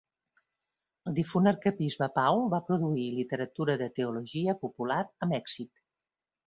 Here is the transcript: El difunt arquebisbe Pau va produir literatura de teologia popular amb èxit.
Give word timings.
El 1.11 1.15
difunt 1.19 1.49
arquebisbe 1.51 2.09
Pau 2.17 2.41
va 2.55 2.63
produir 2.71 3.07
literatura 3.19 3.77
de 3.85 3.93
teologia 4.01 4.61
popular 4.67 5.03
amb 5.27 5.43
èxit. 5.45 5.75